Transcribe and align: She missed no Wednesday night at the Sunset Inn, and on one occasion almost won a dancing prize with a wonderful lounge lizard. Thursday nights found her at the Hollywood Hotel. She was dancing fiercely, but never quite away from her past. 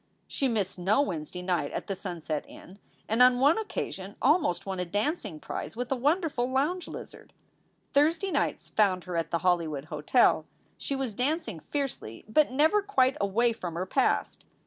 She 0.27 0.47
missed 0.47 0.79
no 0.79 0.99
Wednesday 1.01 1.43
night 1.43 1.71
at 1.73 1.85
the 1.85 1.95
Sunset 1.95 2.43
Inn, 2.47 2.79
and 3.07 3.21
on 3.21 3.39
one 3.39 3.59
occasion 3.59 4.15
almost 4.19 4.65
won 4.65 4.79
a 4.79 4.83
dancing 4.83 5.39
prize 5.39 5.75
with 5.75 5.91
a 5.91 5.95
wonderful 5.95 6.49
lounge 6.49 6.87
lizard. 6.87 7.33
Thursday 7.93 8.31
nights 8.31 8.69
found 8.69 9.03
her 9.03 9.15
at 9.15 9.29
the 9.29 9.37
Hollywood 9.45 9.85
Hotel. 9.93 10.47
She 10.75 10.95
was 10.95 11.13
dancing 11.13 11.59
fiercely, 11.59 12.25
but 12.27 12.51
never 12.51 12.81
quite 12.81 13.15
away 13.21 13.53
from 13.53 13.75
her 13.75 13.85
past. 13.85 14.43